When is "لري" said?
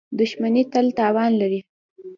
1.41-1.59